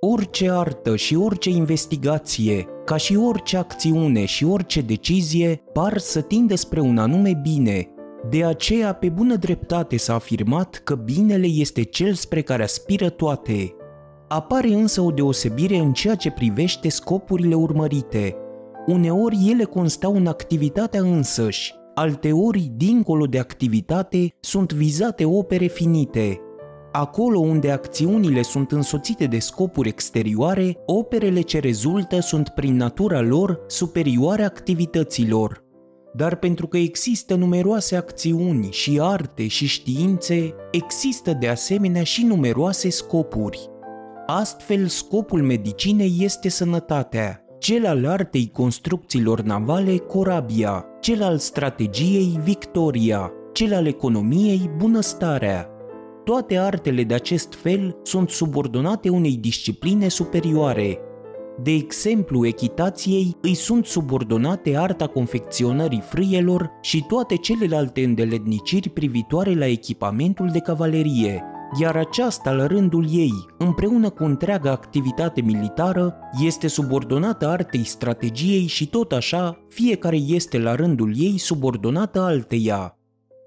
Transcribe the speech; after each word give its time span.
Orice 0.00 0.50
artă 0.50 0.96
și 0.96 1.14
orice 1.14 1.50
investigație, 1.50 2.66
ca 2.84 2.96
și 2.96 3.16
orice 3.16 3.56
acțiune 3.56 4.24
și 4.24 4.44
orice 4.44 4.80
decizie, 4.80 5.62
par 5.72 5.98
să 5.98 6.20
tindă 6.20 6.54
spre 6.54 6.80
un 6.80 6.98
anume 6.98 7.40
bine. 7.42 7.88
De 8.30 8.44
aceea, 8.44 8.92
pe 8.92 9.08
bună 9.08 9.36
dreptate 9.36 9.96
s-a 9.96 10.14
afirmat 10.14 10.80
că 10.84 10.94
binele 10.94 11.46
este 11.46 11.82
cel 11.82 12.14
spre 12.14 12.42
care 12.42 12.62
aspiră 12.62 13.08
toate. 13.08 13.74
Apare 14.28 14.68
însă 14.68 15.00
o 15.00 15.10
deosebire 15.10 15.76
în 15.76 15.92
ceea 15.92 16.14
ce 16.14 16.30
privește 16.30 16.88
scopurile 16.88 17.54
urmărite. 17.54 18.36
Uneori 18.86 19.48
ele 19.50 19.64
constau 19.64 20.14
în 20.14 20.26
activitatea 20.26 21.00
însăși, 21.00 21.74
alteori, 21.94 22.70
dincolo 22.76 23.26
de 23.26 23.38
activitate, 23.38 24.34
sunt 24.40 24.72
vizate 24.72 25.24
opere 25.24 25.66
finite. 25.66 26.40
Acolo 26.92 27.38
unde 27.38 27.70
acțiunile 27.70 28.42
sunt 28.42 28.72
însoțite 28.72 29.26
de 29.26 29.38
scopuri 29.38 29.88
exterioare, 29.88 30.76
operele 30.86 31.40
ce 31.40 31.58
rezultă 31.58 32.20
sunt 32.20 32.48
prin 32.48 32.76
natura 32.76 33.20
lor 33.20 33.60
superioare 33.66 34.44
activităților. 34.44 35.64
Dar 36.14 36.36
pentru 36.36 36.66
că 36.66 36.76
există 36.76 37.34
numeroase 37.34 37.96
acțiuni 37.96 38.68
și 38.70 38.98
arte 39.02 39.46
și 39.46 39.66
științe, 39.66 40.54
există 40.70 41.32
de 41.40 41.48
asemenea 41.48 42.02
și 42.02 42.24
numeroase 42.24 42.90
scopuri. 42.90 43.70
Astfel, 44.26 44.86
scopul 44.86 45.42
medicinei 45.42 46.16
este 46.18 46.48
sănătatea, 46.48 47.44
cel 47.58 47.86
al 47.86 48.06
artei 48.06 48.50
construcțiilor 48.52 49.40
navale 49.40 49.96
corabia, 49.96 50.84
cel 51.00 51.22
al 51.22 51.38
strategiei 51.38 52.40
victoria, 52.44 53.32
cel 53.52 53.74
al 53.74 53.86
economiei 53.86 54.70
bunăstarea. 54.76 55.75
Toate 56.26 56.58
artele 56.58 57.04
de 57.04 57.14
acest 57.14 57.54
fel 57.54 57.96
sunt 58.02 58.30
subordonate 58.30 59.08
unei 59.08 59.36
discipline 59.36 60.08
superioare. 60.08 60.98
De 61.62 61.70
exemplu, 61.70 62.46
echitației 62.46 63.36
îi 63.40 63.54
sunt 63.54 63.86
subordonate 63.86 64.76
arta 64.76 65.06
confecționării 65.06 66.00
frâielor 66.00 66.70
și 66.80 67.04
toate 67.08 67.36
celelalte 67.36 68.04
îndeletniciri 68.04 68.88
privitoare 68.88 69.54
la 69.54 69.66
echipamentul 69.66 70.48
de 70.52 70.58
cavalerie, 70.58 71.44
iar 71.80 71.96
aceasta, 71.96 72.50
la 72.50 72.66
rândul 72.66 73.06
ei, 73.10 73.46
împreună 73.58 74.10
cu 74.10 74.24
întreaga 74.24 74.70
activitate 74.70 75.40
militară, 75.40 76.14
este 76.44 76.66
subordonată 76.66 77.48
artei 77.48 77.84
strategiei 77.84 78.66
și 78.66 78.88
tot 78.88 79.12
așa, 79.12 79.58
fiecare 79.68 80.16
este 80.16 80.58
la 80.58 80.74
rândul 80.74 81.12
ei 81.16 81.38
subordonată 81.38 82.20
alteia. 82.20 82.95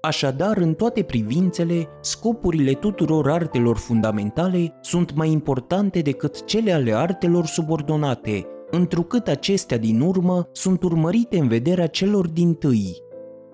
Așadar, 0.00 0.56
în 0.56 0.74
toate 0.74 1.02
privințele, 1.02 1.88
scopurile 2.00 2.72
tuturor 2.72 3.30
artelor 3.30 3.76
fundamentale 3.76 4.78
sunt 4.80 5.14
mai 5.14 5.30
importante 5.30 6.00
decât 6.00 6.44
cele 6.44 6.72
ale 6.72 6.94
artelor 6.94 7.46
subordonate, 7.46 8.46
întrucât 8.70 9.28
acestea 9.28 9.78
din 9.78 10.00
urmă 10.00 10.48
sunt 10.52 10.82
urmărite 10.82 11.38
în 11.38 11.48
vederea 11.48 11.86
celor 11.86 12.28
din 12.28 12.54
tâi. 12.54 12.96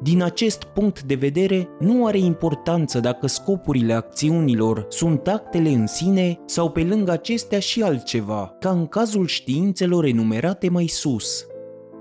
Din 0.03 0.22
acest 0.22 0.64
punct 0.64 1.03
de 1.03 1.14
vedere, 1.14 1.69
nu 1.80 2.06
are 2.06 2.19
importanță 2.19 3.00
dacă 3.00 3.27
scopurile 3.27 3.92
acțiunilor 3.92 4.86
sunt 4.88 5.28
actele 5.28 5.69
în 5.69 5.86
sine 5.86 6.38
sau 6.44 6.70
pe 6.70 6.83
lângă 6.83 7.10
acestea 7.10 7.58
și 7.58 7.83
altceva, 7.83 8.56
ca 8.60 8.70
în 8.70 8.86
cazul 8.86 9.27
științelor 9.27 10.05
enumerate 10.05 10.69
mai 10.69 10.86
sus. 10.86 11.47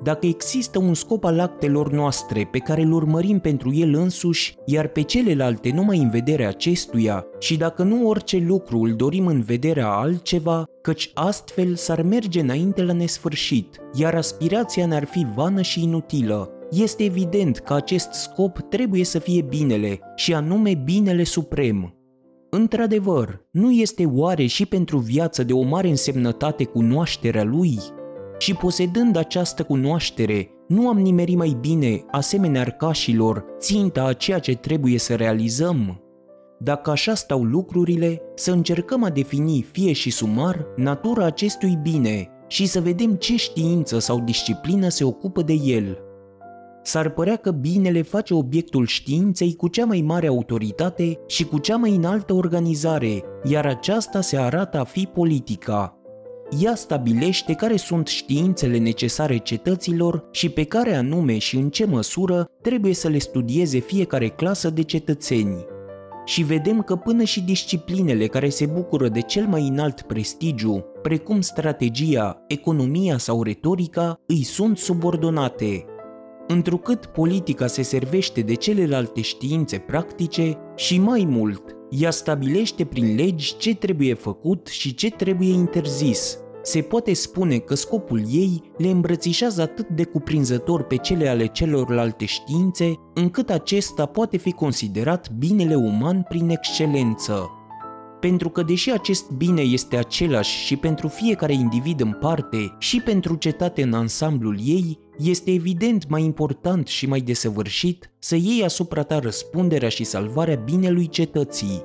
Dacă 0.03 0.25
există 0.25 0.79
un 0.79 0.93
scop 0.93 1.23
al 1.23 1.39
actelor 1.39 1.91
noastre 1.91 2.47
pe 2.51 2.57
care 2.57 2.81
îl 2.81 2.91
urmărim 2.91 3.39
pentru 3.39 3.73
el 3.73 3.93
însuși, 3.93 4.55
iar 4.65 4.87
pe 4.87 5.01
celelalte 5.01 5.71
numai 5.71 5.97
în 5.97 6.09
vederea 6.09 6.47
acestuia, 6.47 7.25
și 7.39 7.57
dacă 7.57 7.83
nu 7.83 8.07
orice 8.07 8.43
lucru 8.47 8.79
îl 8.79 8.93
dorim 8.93 9.27
în 9.27 9.41
vederea 9.41 9.87
altceva, 9.87 10.63
căci 10.81 11.11
astfel 11.13 11.75
s-ar 11.75 12.01
merge 12.01 12.39
înainte 12.39 12.83
la 12.83 12.93
nesfârșit, 12.93 13.77
iar 13.93 14.15
aspirația 14.15 14.85
ne-ar 14.85 15.05
fi 15.05 15.27
vană 15.35 15.61
și 15.61 15.83
inutilă, 15.83 16.49
este 16.71 17.03
evident 17.03 17.57
că 17.57 17.73
acest 17.73 18.11
scop 18.11 18.59
trebuie 18.59 19.03
să 19.03 19.19
fie 19.19 19.41
binele 19.41 19.99
și 20.15 20.33
anume 20.33 20.73
binele 20.83 21.23
suprem. 21.23 21.95
Într-adevăr, 22.49 23.47
nu 23.51 23.71
este 23.71 24.05
oare 24.05 24.45
și 24.45 24.65
pentru 24.65 24.97
viață 24.97 25.43
de 25.43 25.53
o 25.53 25.61
mare 25.61 25.87
însemnătate 25.87 26.63
cunoașterea 26.63 27.43
lui? 27.43 27.79
Și 28.37 28.53
posedând 28.53 29.15
această 29.15 29.63
cunoaștere, 29.63 30.49
nu 30.67 30.87
am 30.87 30.99
nimerit 30.99 31.37
mai 31.37 31.57
bine, 31.59 32.03
asemenea 32.11 32.61
arcașilor, 32.61 33.45
ținta 33.59 34.03
a 34.03 34.13
ceea 34.13 34.39
ce 34.39 34.55
trebuie 34.55 34.97
să 34.97 35.15
realizăm? 35.15 35.99
Dacă 36.59 36.89
așa 36.89 37.13
stau 37.13 37.43
lucrurile, 37.43 38.21
să 38.35 38.51
încercăm 38.51 39.03
a 39.03 39.09
defini 39.09 39.65
fie 39.71 39.91
și 39.91 40.09
sumar 40.09 40.65
natura 40.75 41.25
acestui 41.25 41.79
bine 41.81 42.29
și 42.47 42.65
să 42.65 42.81
vedem 42.81 43.13
ce 43.13 43.35
știință 43.35 43.99
sau 43.99 44.19
disciplină 44.19 44.89
se 44.89 45.03
ocupă 45.03 45.41
de 45.41 45.53
el– 45.53 45.97
s-ar 46.85 47.09
părea 47.09 47.35
că 47.35 47.51
binele 47.51 48.01
face 48.01 48.33
obiectul 48.33 48.85
științei 48.85 49.55
cu 49.55 49.67
cea 49.67 49.85
mai 49.85 50.01
mare 50.01 50.27
autoritate 50.27 51.19
și 51.27 51.45
cu 51.45 51.57
cea 51.57 51.75
mai 51.75 51.95
înaltă 51.95 52.33
organizare, 52.33 53.23
iar 53.43 53.65
aceasta 53.65 54.21
se 54.21 54.37
arată 54.37 54.79
a 54.79 54.83
fi 54.83 55.05
politica. 55.13 55.99
Ea 56.49 56.75
stabilește 56.75 57.53
care 57.53 57.75
sunt 57.75 58.07
științele 58.07 58.77
necesare 58.77 59.37
cetăților 59.37 60.27
și 60.31 60.49
pe 60.49 60.63
care 60.63 60.95
anume 60.95 61.37
și 61.37 61.55
în 61.55 61.69
ce 61.69 61.85
măsură 61.85 62.49
trebuie 62.61 62.93
să 62.93 63.07
le 63.07 63.17
studieze 63.17 63.79
fiecare 63.79 64.27
clasă 64.27 64.69
de 64.69 64.81
cetățeni. 64.81 65.65
Și 66.25 66.43
vedem 66.43 66.81
că 66.81 66.95
până 66.95 67.23
și 67.23 67.41
disciplinele 67.41 68.27
care 68.27 68.49
se 68.49 68.65
bucură 68.65 69.07
de 69.07 69.21
cel 69.21 69.45
mai 69.45 69.67
înalt 69.67 70.01
prestigiu, 70.01 70.85
precum 71.01 71.41
strategia, 71.41 72.43
economia 72.47 73.17
sau 73.17 73.43
retorica, 73.43 74.19
îi 74.27 74.43
sunt 74.43 74.77
subordonate, 74.77 75.85
întrucât 76.47 77.05
politica 77.05 77.67
se 77.67 77.81
servește 77.81 78.41
de 78.41 78.53
celelalte 78.53 79.21
științe 79.21 79.77
practice 79.77 80.57
și 80.75 80.99
mai 80.99 81.25
mult, 81.29 81.75
ea 81.99 82.11
stabilește 82.11 82.85
prin 82.85 83.15
legi 83.15 83.57
ce 83.57 83.75
trebuie 83.75 84.13
făcut 84.13 84.67
și 84.67 84.93
ce 84.93 85.09
trebuie 85.09 85.49
interzis. 85.49 86.37
Se 86.63 86.81
poate 86.81 87.13
spune 87.13 87.57
că 87.57 87.75
scopul 87.75 88.21
ei 88.31 88.61
le 88.77 88.87
îmbrățișează 88.87 89.61
atât 89.61 89.87
de 89.87 90.03
cuprinzător 90.03 90.83
pe 90.83 90.95
cele 90.95 91.27
ale 91.27 91.45
celorlalte 91.45 92.25
științe, 92.25 92.93
încât 93.13 93.49
acesta 93.49 94.05
poate 94.05 94.37
fi 94.37 94.51
considerat 94.51 95.31
binele 95.31 95.75
uman 95.75 96.25
prin 96.29 96.49
excelență. 96.49 97.49
Pentru 98.25 98.49
că 98.49 98.63
deși 98.63 98.91
acest 98.91 99.31
bine 99.31 99.61
este 99.61 99.97
același 99.97 100.65
și 100.65 100.75
pentru 100.75 101.07
fiecare 101.07 101.53
individ 101.53 102.01
în 102.01 102.11
parte 102.11 102.75
și 102.79 103.01
pentru 103.01 103.35
cetate 103.35 103.81
în 103.81 103.93
ansamblul 103.93 104.59
ei, 104.63 104.99
este 105.17 105.51
evident 105.51 106.09
mai 106.09 106.23
important 106.23 106.87
și 106.87 107.07
mai 107.07 107.19
desăvârșit 107.19 108.11
să 108.19 108.35
iei 108.35 108.63
asupra 108.63 109.03
ta 109.03 109.19
răspunderea 109.19 109.89
și 109.89 110.03
salvarea 110.03 110.55
binelui 110.55 111.07
cetății. 111.07 111.83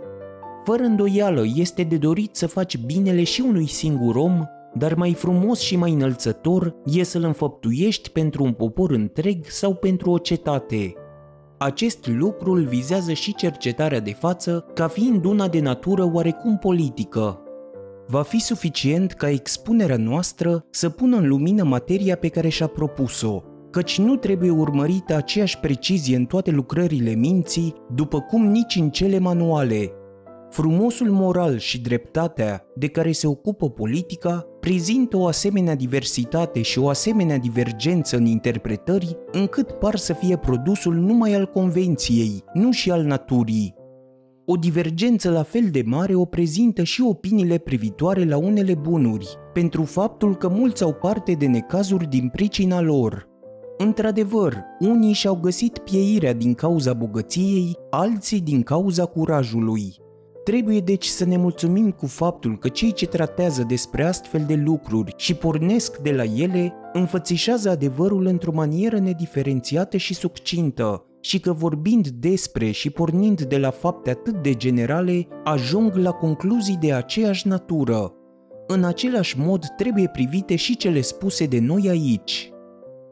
Fără 0.65 0.83
îndoială 0.83 1.45
este 1.55 1.83
de 1.83 1.97
dorit 1.97 2.37
să 2.37 2.47
faci 2.47 2.79
binele 2.79 3.25
și 3.25 3.41
unui 3.41 3.67
singur 3.67 4.17
om, 4.17 4.43
dar 4.75 4.95
mai 4.95 5.15
frumos 5.15 5.61
și 5.61 5.77
mai 5.77 5.93
înălțător 5.93 6.75
e 6.85 7.03
să-l 7.03 7.25
înfăptuiești 7.25 8.11
pentru 8.11 8.45
un 8.45 8.53
popor 8.53 8.91
întreg 8.91 9.45
sau 9.47 9.75
pentru 9.75 10.11
o 10.11 10.19
cetate. 10.19 10.95
Acest 11.63 12.07
lucru 12.07 12.53
îl 12.53 12.65
vizează 12.65 13.13
și 13.13 13.35
cercetarea 13.35 14.01
de 14.01 14.13
față 14.13 14.67
ca 14.75 14.89
fiind 14.89 15.25
una 15.25 15.49
de 15.49 15.61
natură 15.61 16.11
oarecum 16.13 16.59
politică, 16.59 17.41
va 18.07 18.23
fi 18.23 18.41
suficient 18.41 19.13
ca 19.13 19.31
expunerea 19.31 19.97
noastră 19.97 20.65
să 20.71 20.89
pună 20.89 21.17
în 21.17 21.29
lumină 21.29 21.63
materia 21.63 22.17
pe 22.17 22.29
care 22.29 22.49
și-a 22.49 22.67
propus-o, 22.67 23.43
căci 23.71 23.99
nu 23.99 24.17
trebuie 24.17 24.51
urmărită 24.51 25.15
aceeași 25.15 25.59
precizie 25.59 26.17
în 26.17 26.25
toate 26.25 26.51
lucrările 26.51 27.11
minții, 27.11 27.75
după 27.95 28.21
cum 28.21 28.47
nici 28.47 28.77
în 28.77 28.91
cele 28.91 29.19
manuale. 29.19 29.93
Frumosul 30.51 31.11
moral 31.11 31.59
și 31.59 31.81
dreptatea 31.81 32.65
de 32.75 32.87
care 32.87 33.13
se 33.13 33.27
ocupă 33.27 33.71
politica 33.71 34.47
prezintă 34.61 35.17
o 35.17 35.27
asemenea 35.27 35.75
diversitate 35.75 36.63
și 36.63 36.79
o 36.79 36.89
asemenea 36.89 37.39
divergență 37.39 38.17
în 38.17 38.27
interpretări, 38.27 39.17
încât 39.33 39.71
par 39.71 39.97
să 39.97 40.13
fie 40.13 40.37
produsul 40.37 40.95
numai 40.95 41.35
al 41.35 41.47
convenției, 41.47 42.45
nu 42.55 42.73
și 42.73 42.91
al 42.91 43.03
naturii. 43.03 43.75
O 44.47 44.55
divergență 44.55 45.31
la 45.31 45.43
fel 45.43 45.69
de 45.71 45.83
mare 45.87 46.15
o 46.15 46.25
prezintă 46.25 46.83
și 46.83 47.03
opiniile 47.03 47.59
privitoare 47.59 48.25
la 48.25 48.37
unele 48.37 48.75
bunuri, 48.75 49.29
pentru 49.53 49.85
faptul 49.85 50.37
că 50.37 50.49
mulți 50.49 50.83
au 50.83 50.93
parte 50.93 51.33
de 51.33 51.47
necazuri 51.47 52.09
din 52.09 52.29
pricina 52.29 52.81
lor. 52.81 53.29
Într-adevăr, 53.79 54.57
unii 54.79 55.13
și-au 55.13 55.35
găsit 55.35 55.79
pieirea 55.79 56.35
din 56.35 56.55
cauza 56.55 56.93
bogăției, 56.93 57.77
alții 57.91 58.41
din 58.41 58.63
cauza 58.63 59.05
curajului. 59.05 59.95
Trebuie 60.51 60.81
deci 60.81 61.07
să 61.07 61.25
ne 61.25 61.37
mulțumim 61.37 61.91
cu 61.91 62.07
faptul 62.07 62.59
că 62.59 62.69
cei 62.69 62.93
ce 62.93 63.07
tratează 63.07 63.65
despre 63.69 64.05
astfel 64.05 64.45
de 64.47 64.55
lucruri 64.55 65.15
și 65.17 65.35
pornesc 65.35 65.97
de 65.97 66.13
la 66.13 66.23
ele, 66.25 66.73
înfățișează 66.93 67.71
adevărul 67.71 68.27
într-o 68.27 68.53
manieră 68.53 68.99
nediferențiată 68.99 69.97
și 69.97 70.15
succintă, 70.15 71.05
și 71.21 71.41
că 71.41 71.53
vorbind 71.53 72.09
despre 72.09 72.71
și 72.71 72.91
pornind 72.91 73.43
de 73.43 73.59
la 73.59 73.71
fapte 73.71 74.11
atât 74.11 74.43
de 74.43 74.55
generale, 74.55 75.27
ajung 75.45 75.95
la 75.95 76.11
concluzii 76.11 76.79
de 76.81 76.93
aceeași 76.93 77.49
natură. 77.49 78.13
în 78.67 78.85
același 78.85 79.39
mod 79.39 79.65
trebuie 79.77 80.09
privite 80.13 80.57
și 80.57 80.77
cele 80.77 81.01
spuse 81.01 81.47
de 81.47 81.59
noi 81.59 81.89
aici. 81.89 82.53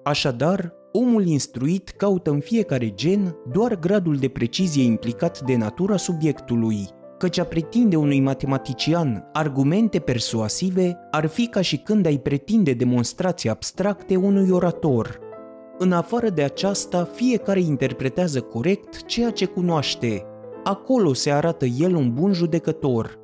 Așadar, 0.02 0.72
omul 0.92 1.26
instruit 1.26 1.88
caută 1.88 2.30
în 2.30 2.40
fiecare 2.40 2.88
gen 2.88 3.36
doar 3.52 3.78
gradul 3.78 4.16
de 4.16 4.28
precizie 4.28 4.84
implicat 4.84 5.40
de 5.40 5.56
natura 5.56 5.96
subiectului, 5.96 6.96
căci 7.18 7.38
a 7.38 7.44
pretinde 7.44 7.96
unui 7.96 8.20
matematician 8.20 9.28
argumente 9.32 9.98
persuasive 9.98 10.98
ar 11.10 11.26
fi 11.26 11.46
ca 11.46 11.60
și 11.60 11.76
când 11.76 12.06
ai 12.06 12.16
pretinde 12.16 12.72
demonstrații 12.72 13.50
abstracte 13.50 14.16
unui 14.16 14.50
orator. 14.50 15.18
În 15.78 15.92
afară 15.92 16.28
de 16.28 16.42
aceasta, 16.42 17.04
fiecare 17.04 17.60
interpretează 17.60 18.40
corect 18.40 19.06
ceea 19.06 19.30
ce 19.30 19.44
cunoaște. 19.44 20.22
Acolo 20.64 21.12
se 21.12 21.30
arată 21.30 21.64
el 21.64 21.94
un 21.94 22.12
bun 22.14 22.32
judecător. 22.32 23.18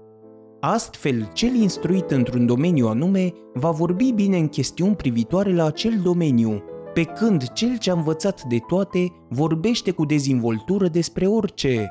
Astfel, 0.61 1.31
cel 1.33 1.55
instruit 1.55 2.11
într-un 2.11 2.47
domeniu 2.47 2.87
anume 2.87 3.33
va 3.55 3.71
vorbi 3.71 4.13
bine 4.13 4.37
în 4.37 4.49
chestiuni 4.49 4.97
privitoare 4.97 5.55
la 5.55 5.65
acel 5.65 5.93
domeniu, 6.03 6.63
pe 6.95 7.03
când 7.03 7.53
cel 7.53 7.79
ce 7.79 7.91
a 7.91 7.95
învățat 7.95 8.43
de 8.43 8.59
toate 8.67 9.13
vorbește 9.29 9.91
cu 9.91 10.05
dezvoltură 10.05 10.89
despre 10.89 11.27
orice. 11.27 11.89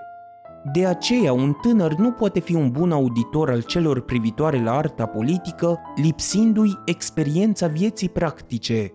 De 0.71 0.85
aceea, 0.85 1.33
un 1.33 1.53
tânăr 1.61 1.93
nu 1.93 2.11
poate 2.11 2.39
fi 2.39 2.55
un 2.55 2.69
bun 2.69 2.91
auditor 2.91 3.49
al 3.49 3.61
celor 3.61 4.01
privitoare 4.01 4.63
la 4.63 4.77
arta 4.77 5.05
politică, 5.05 5.79
lipsindu-i 5.95 6.77
experiența 6.85 7.67
vieții 7.67 8.09
practice. 8.09 8.91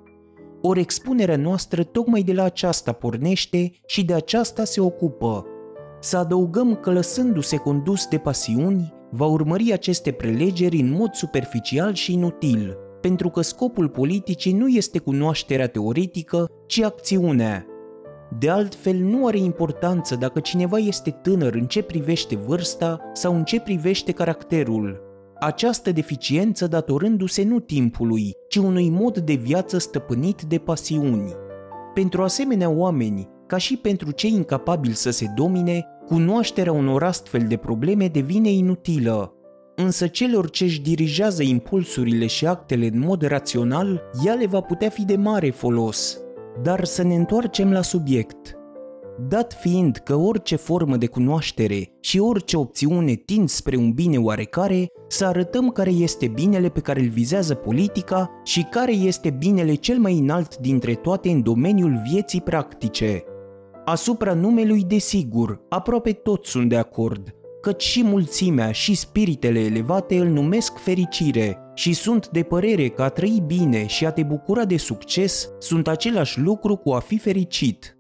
Ori 0.62 0.80
expunerea 0.80 1.36
noastră 1.36 1.84
tocmai 1.84 2.22
de 2.22 2.32
la 2.32 2.42
aceasta 2.42 2.92
pornește 2.92 3.70
și 3.86 4.04
de 4.04 4.14
aceasta 4.14 4.64
se 4.64 4.80
ocupă. 4.80 5.46
Să 6.00 6.16
adăugăm 6.16 6.74
că 6.74 6.92
lăsându-se 6.92 7.56
condus 7.56 8.06
de 8.06 8.18
pasiuni, 8.18 8.92
va 9.10 9.26
urmări 9.26 9.72
aceste 9.72 10.10
prelegeri 10.10 10.80
în 10.80 10.90
mod 10.90 11.12
superficial 11.12 11.94
și 11.94 12.12
inutil, 12.12 12.76
pentru 13.00 13.28
că 13.28 13.40
scopul 13.40 13.88
politicii 13.88 14.52
nu 14.52 14.68
este 14.68 14.98
cunoașterea 14.98 15.68
teoretică, 15.68 16.50
ci 16.66 16.82
acțiunea. 16.82 17.66
De 18.38 18.50
altfel, 18.50 18.96
nu 18.96 19.26
are 19.26 19.38
importanță 19.38 20.16
dacă 20.16 20.40
cineva 20.40 20.78
este 20.78 21.10
tânăr 21.10 21.54
în 21.54 21.66
ce 21.66 21.82
privește 21.82 22.36
vârsta 22.36 23.00
sau 23.12 23.34
în 23.34 23.44
ce 23.44 23.60
privește 23.60 24.12
caracterul. 24.12 25.00
Această 25.40 25.92
deficiență 25.92 26.66
datorându-se 26.66 27.44
nu 27.44 27.58
timpului, 27.58 28.32
ci 28.48 28.56
unui 28.56 28.90
mod 28.90 29.18
de 29.18 29.34
viață 29.34 29.78
stăpânit 29.78 30.42
de 30.42 30.58
pasiuni. 30.58 31.32
Pentru 31.94 32.22
asemenea 32.22 32.70
oameni, 32.70 33.28
ca 33.46 33.56
și 33.56 33.76
pentru 33.76 34.10
cei 34.10 34.32
incapabili 34.32 34.94
să 34.94 35.10
se 35.10 35.26
domine, 35.36 35.86
cunoașterea 36.06 36.72
unor 36.72 37.02
astfel 37.02 37.44
de 37.48 37.56
probleme 37.56 38.06
devine 38.06 38.50
inutilă. 38.50 39.32
Însă 39.76 40.06
celor 40.06 40.50
ce 40.50 40.64
își 40.64 40.80
dirigează 40.80 41.42
impulsurile 41.42 42.26
și 42.26 42.46
actele 42.46 42.86
în 42.92 42.98
mod 42.98 43.22
rațional, 43.22 44.02
ea 44.24 44.34
le 44.34 44.46
va 44.46 44.60
putea 44.60 44.88
fi 44.88 45.04
de 45.04 45.16
mare 45.16 45.50
folos. 45.50 46.20
Dar 46.62 46.84
să 46.84 47.02
ne 47.02 47.14
întoarcem 47.14 47.72
la 47.72 47.82
subiect. 47.82 48.52
Dat 49.28 49.52
fiind 49.52 49.96
că 49.96 50.14
orice 50.14 50.56
formă 50.56 50.96
de 50.96 51.06
cunoaștere 51.06 51.90
și 52.00 52.18
orice 52.18 52.56
opțiune 52.56 53.14
tind 53.14 53.48
spre 53.48 53.76
un 53.76 53.92
bine 53.92 54.16
oarecare, 54.16 54.86
să 55.08 55.26
arătăm 55.26 55.68
care 55.68 55.90
este 55.90 56.28
binele 56.28 56.68
pe 56.68 56.80
care 56.80 57.00
îl 57.00 57.08
vizează 57.08 57.54
politica 57.54 58.30
și 58.44 58.62
care 58.70 58.92
este 58.92 59.30
binele 59.30 59.74
cel 59.74 59.98
mai 59.98 60.18
înalt 60.18 60.56
dintre 60.56 60.94
toate 60.94 61.28
în 61.30 61.42
domeniul 61.42 62.02
vieții 62.10 62.40
practice. 62.40 63.22
Asupra 63.84 64.34
numelui, 64.34 64.84
desigur, 64.84 65.60
aproape 65.68 66.12
toți 66.12 66.50
sunt 66.50 66.68
de 66.68 66.76
acord, 66.76 67.34
căci 67.60 67.82
și 67.82 68.04
mulțimea 68.04 68.72
și 68.72 68.94
spiritele 68.94 69.60
elevate 69.60 70.18
îl 70.18 70.26
numesc 70.26 70.78
fericire 70.78 71.58
și 71.78 71.92
sunt 71.92 72.28
de 72.28 72.42
părere 72.42 72.88
că 72.88 73.02
a 73.02 73.08
trăi 73.08 73.42
bine 73.46 73.86
și 73.86 74.06
a 74.06 74.10
te 74.10 74.22
bucura 74.22 74.64
de 74.64 74.76
succes 74.76 75.50
sunt 75.58 75.88
același 75.88 76.40
lucru 76.40 76.76
cu 76.76 76.90
a 76.90 76.98
fi 76.98 77.18
fericit. 77.18 77.98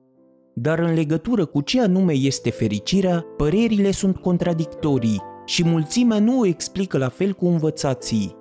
Dar 0.54 0.78
în 0.78 0.94
legătură 0.94 1.44
cu 1.44 1.60
ce 1.60 1.80
anume 1.80 2.12
este 2.12 2.50
fericirea, 2.50 3.24
părerile 3.36 3.90
sunt 3.90 4.16
contradictorii 4.16 5.22
și 5.44 5.64
mulțimea 5.64 6.18
nu 6.18 6.38
o 6.38 6.46
explică 6.46 6.98
la 6.98 7.08
fel 7.08 7.32
cu 7.32 7.46
învățații. 7.46 8.36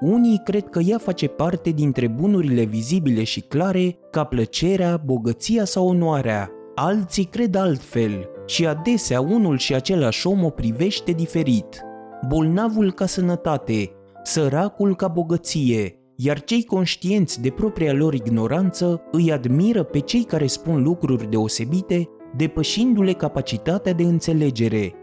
Unii 0.00 0.40
cred 0.44 0.68
că 0.68 0.78
ea 0.78 0.98
face 0.98 1.26
parte 1.26 1.70
dintre 1.70 2.06
bunurile 2.08 2.62
vizibile 2.62 3.24
și 3.24 3.40
clare, 3.40 3.98
ca 4.10 4.24
plăcerea, 4.24 5.02
bogăția 5.04 5.64
sau 5.64 5.88
onoarea, 5.88 6.50
alții 6.74 7.24
cred 7.24 7.54
altfel 7.54 8.28
și 8.46 8.66
adesea 8.66 9.20
unul 9.20 9.58
și 9.58 9.74
același 9.74 10.26
om 10.26 10.44
o 10.44 10.50
privește 10.50 11.12
diferit. 11.12 11.80
Bolnavul 12.28 12.92
ca 12.92 13.06
sănătate, 13.06 13.94
săracul 14.22 14.96
ca 14.96 15.08
bogăție, 15.08 15.94
iar 16.16 16.40
cei 16.44 16.64
conștienți 16.64 17.40
de 17.40 17.50
propria 17.50 17.92
lor 17.92 18.14
ignoranță 18.14 19.02
îi 19.10 19.32
admiră 19.32 19.82
pe 19.82 19.98
cei 19.98 20.22
care 20.24 20.46
spun 20.46 20.82
lucruri 20.82 21.30
deosebite, 21.30 22.08
depășindu-le 22.36 23.12
capacitatea 23.12 23.92
de 23.92 24.02
înțelegere. 24.02 24.94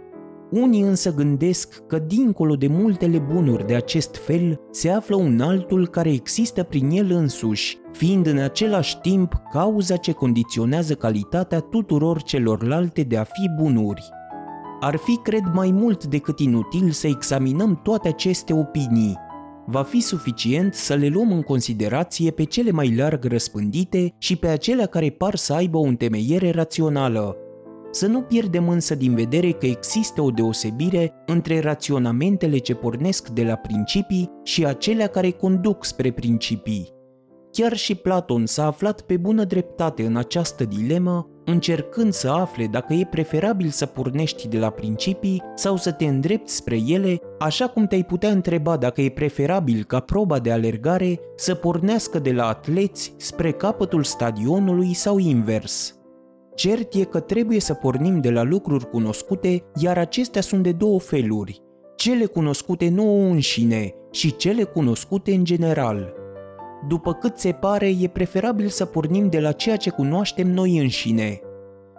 Unii 0.51 0.81
însă 0.81 1.13
gândesc 1.13 1.83
că 1.87 1.99
dincolo 1.99 2.55
de 2.55 2.67
multele 2.67 3.17
bunuri 3.17 3.67
de 3.67 3.75
acest 3.75 4.15
fel 4.15 4.59
se 4.71 4.89
află 4.89 5.15
un 5.15 5.41
altul 5.41 5.87
care 5.87 6.11
există 6.11 6.63
prin 6.63 6.89
el 6.89 7.11
însuși, 7.11 7.77
fiind 7.91 8.27
în 8.27 8.37
același 8.37 8.99
timp 8.99 9.41
cauza 9.51 9.95
ce 9.95 10.11
condiționează 10.11 10.93
calitatea 10.93 11.59
tuturor 11.59 12.21
celorlalte 12.21 13.01
de 13.01 13.17
a 13.17 13.23
fi 13.23 13.49
bunuri. 13.61 14.03
Ar 14.79 14.95
fi, 14.95 15.17
cred, 15.17 15.43
mai 15.53 15.71
mult 15.71 16.05
decât 16.05 16.39
inutil 16.39 16.91
să 16.91 17.07
examinăm 17.07 17.79
toate 17.83 18.07
aceste 18.07 18.53
opinii, 18.53 19.17
va 19.65 19.83
fi 19.83 19.99
suficient 19.99 20.73
să 20.73 20.93
le 20.93 21.07
luăm 21.07 21.31
în 21.31 21.41
considerație 21.41 22.31
pe 22.31 22.43
cele 22.43 22.71
mai 22.71 22.95
larg 22.95 23.23
răspândite 23.23 24.13
și 24.17 24.35
pe 24.35 24.47
acelea 24.47 24.85
care 24.85 25.09
par 25.09 25.35
să 25.35 25.53
aibă 25.53 25.77
o 25.77 25.81
întemeiere 25.81 26.51
rațională. 26.51 27.37
Să 27.91 28.07
nu 28.07 28.21
pierdem 28.21 28.69
însă 28.69 28.95
din 28.95 29.15
vedere 29.15 29.51
că 29.51 29.65
există 29.65 30.21
o 30.21 30.29
deosebire 30.29 31.13
între 31.25 31.59
raționamentele 31.59 32.57
ce 32.57 32.73
pornesc 32.73 33.29
de 33.29 33.43
la 33.43 33.55
principii 33.55 34.29
și 34.43 34.65
acelea 34.65 35.07
care 35.07 35.29
conduc 35.29 35.85
spre 35.85 36.11
principii. 36.11 36.93
Chiar 37.51 37.75
și 37.75 37.95
Platon 37.95 38.45
s-a 38.45 38.65
aflat 38.65 39.01
pe 39.01 39.17
bună 39.17 39.43
dreptate 39.43 40.05
în 40.05 40.15
această 40.15 40.63
dilemă, 40.63 41.27
încercând 41.49 42.13
să 42.13 42.29
afle 42.29 42.65
dacă 42.65 42.93
e 42.93 43.07
preferabil 43.09 43.69
să 43.69 43.85
pornești 43.85 44.47
de 44.47 44.57
la 44.59 44.69
principii 44.69 45.41
sau 45.55 45.77
să 45.77 45.91
te 45.91 46.05
îndrepți 46.05 46.55
spre 46.55 46.79
ele, 46.87 47.19
așa 47.39 47.67
cum 47.67 47.87
te-ai 47.87 48.03
putea 48.03 48.29
întreba 48.29 48.77
dacă 48.77 49.01
e 49.01 49.09
preferabil 49.09 49.83
ca 49.83 49.99
proba 49.99 50.39
de 50.39 50.51
alergare 50.51 51.19
să 51.35 51.53
pornească 51.53 52.19
de 52.19 52.31
la 52.31 52.47
atleți 52.47 53.13
spre 53.17 53.51
capătul 53.51 54.03
stadionului 54.03 54.93
sau 54.93 55.17
invers. 55.17 55.95
Cert 56.55 56.93
e 56.93 57.03
că 57.03 57.19
trebuie 57.19 57.59
să 57.59 57.73
pornim 57.73 58.21
de 58.21 58.29
la 58.29 58.43
lucruri 58.43 58.89
cunoscute, 58.89 59.63
iar 59.75 59.97
acestea 59.97 60.41
sunt 60.41 60.63
de 60.63 60.71
două 60.71 60.99
feluri, 60.99 61.61
cele 61.95 62.25
cunoscute 62.25 62.89
nouă 62.89 63.25
înșine 63.25 63.93
și 64.11 64.35
cele 64.35 64.63
cunoscute 64.63 65.33
în 65.33 65.43
general– 65.43 66.13
după 66.87 67.13
cât 67.13 67.37
se 67.37 67.51
pare, 67.51 67.87
e 67.99 68.07
preferabil 68.07 68.67
să 68.67 68.85
pornim 68.85 69.29
de 69.29 69.39
la 69.39 69.51
ceea 69.51 69.75
ce 69.75 69.89
cunoaștem 69.89 70.51
noi 70.51 70.77
înșine. 70.77 71.39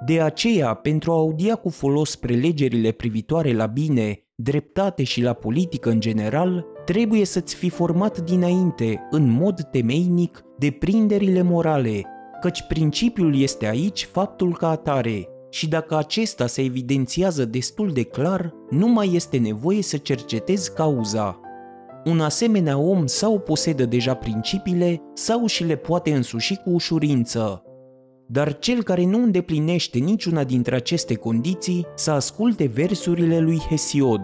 De 0.06 0.20
aceea, 0.20 0.74
pentru 0.74 1.10
a 1.12 1.14
audia 1.14 1.54
cu 1.54 1.68
folos 1.68 2.16
prelegerile 2.16 2.90
privitoare 2.90 3.52
la 3.52 3.66
bine, 3.66 4.24
dreptate 4.34 5.02
și 5.02 5.22
la 5.22 5.32
politică 5.32 5.90
în 5.90 6.00
general, 6.00 6.66
trebuie 6.84 7.24
să-ți 7.24 7.54
fi 7.54 7.68
format 7.68 8.20
dinainte, 8.20 9.06
în 9.10 9.30
mod 9.30 9.60
temeinic, 9.70 10.44
deprinderile 10.58 11.42
morale, 11.42 12.02
căci 12.40 12.62
principiul 12.62 13.40
este 13.40 13.66
aici 13.66 14.08
faptul 14.12 14.56
ca 14.56 14.68
atare, 14.68 15.28
și 15.50 15.68
dacă 15.68 15.96
acesta 15.96 16.46
se 16.46 16.62
evidențiază 16.62 17.44
destul 17.44 17.92
de 17.92 18.02
clar, 18.02 18.54
nu 18.70 18.88
mai 18.88 19.10
este 19.14 19.38
nevoie 19.38 19.82
să 19.82 19.96
cercetezi 19.96 20.74
cauza. 20.74 21.40
Un 22.08 22.20
asemenea 22.20 22.78
om 22.78 23.06
sau 23.06 23.38
posedă 23.38 23.84
deja 23.84 24.14
principiile 24.14 25.02
sau 25.14 25.46
și 25.46 25.64
le 25.64 25.76
poate 25.76 26.14
însuși 26.14 26.56
cu 26.56 26.70
ușurință. 26.70 27.62
Dar 28.26 28.58
cel 28.58 28.82
care 28.82 29.04
nu 29.04 29.22
îndeplinește 29.22 29.98
niciuna 29.98 30.44
dintre 30.44 30.74
aceste 30.74 31.14
condiții 31.14 31.86
să 31.94 32.10
asculte 32.10 32.66
versurile 32.66 33.38
lui 33.38 33.58
Hesiod. 33.58 34.22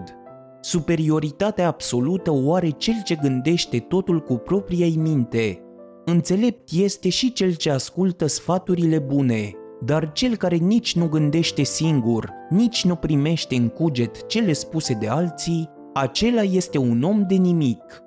Superioritatea 0.61 1.67
absolută 1.67 2.31
o 2.31 2.53
are 2.53 2.69
cel 2.69 3.01
ce 3.03 3.15
gândește 3.21 3.79
totul 3.79 4.19
cu 4.19 4.33
propria 4.33 4.87
minte. 4.95 5.59
Înțelept 6.05 6.69
este 6.71 7.09
și 7.09 7.33
cel 7.33 7.53
ce 7.53 7.71
ascultă 7.71 8.25
sfaturile 8.25 8.99
bune, 8.99 9.51
dar 9.85 10.11
cel 10.11 10.35
care 10.35 10.55
nici 10.55 10.95
nu 10.95 11.07
gândește 11.07 11.63
singur, 11.63 12.31
nici 12.49 12.85
nu 12.85 12.95
primește 12.95 13.55
în 13.55 13.67
cuget 13.67 14.27
cele 14.27 14.53
spuse 14.53 14.93
de 14.93 15.07
alții, 15.07 15.69
acela 15.97 16.41
este 16.41 16.77
un 16.77 17.03
om 17.03 17.23
de 17.27 17.35
nimic. 17.35 18.03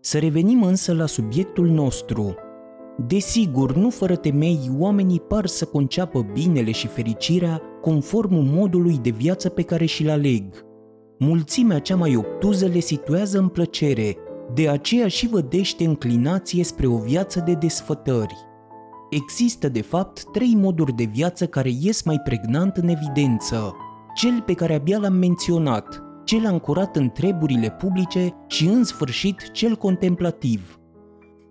Să 0.00 0.18
revenim 0.18 0.62
însă 0.62 0.94
la 0.94 1.06
subiectul 1.06 1.68
nostru. 1.68 2.34
Desigur, 3.06 3.76
nu 3.76 3.90
fără 3.90 4.16
temei, 4.16 4.70
oamenii 4.78 5.20
par 5.20 5.46
să 5.46 5.64
conceapă 5.64 6.26
binele 6.32 6.70
și 6.70 6.86
fericirea 6.86 7.60
conform 7.80 8.34
modului 8.34 8.98
de 8.98 9.10
viață 9.10 9.48
pe 9.48 9.62
care 9.62 9.84
și-l 9.84 10.10
aleg. 10.10 10.66
mulțimea 11.18 11.78
cea 11.78 11.96
mai 11.96 12.16
obtuză 12.16 12.66
le 12.66 12.78
situează 12.78 13.38
în 13.38 13.48
plăcere, 13.48 14.16
de 14.54 14.68
aceea 14.68 15.08
și 15.08 15.28
vădește 15.28 15.84
înclinație 15.84 16.64
spre 16.64 16.86
o 16.86 16.96
viață 16.96 17.42
de 17.44 17.52
desfătări. 17.52 18.36
Există, 19.10 19.68
de 19.68 19.82
fapt, 19.82 20.24
trei 20.32 20.54
moduri 20.56 20.92
de 20.92 21.04
viață 21.04 21.46
care 21.46 21.70
ies 21.80 22.02
mai 22.02 22.20
pregnant 22.24 22.76
în 22.76 22.88
evidență. 22.88 23.74
Cel 24.14 24.42
pe 24.46 24.52
care 24.54 24.74
abia 24.74 24.98
l-am 24.98 25.14
menționat, 25.14 26.11
cel 26.24 26.46
ancorat 26.46 26.96
în 26.96 27.10
treburile 27.10 27.70
publice 27.70 28.34
și, 28.46 28.66
în 28.66 28.84
sfârșit, 28.84 29.50
cel 29.50 29.76
contemplativ. 29.76 30.76